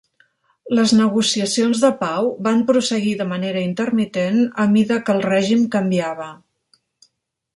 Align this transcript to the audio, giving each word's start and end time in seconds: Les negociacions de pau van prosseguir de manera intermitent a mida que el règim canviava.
Les 0.77 0.93
negociacions 0.99 1.83
de 1.83 1.91
pau 1.99 2.29
van 2.47 2.63
prosseguir 2.71 3.13
de 3.21 3.27
manera 3.33 3.61
intermitent 3.65 4.41
a 4.65 4.65
mida 4.73 4.99
que 5.09 5.15
el 5.17 5.23
règim 5.29 5.65
canviava. 5.79 6.29